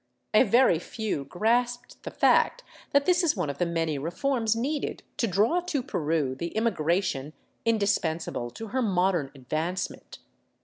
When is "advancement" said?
9.35-10.17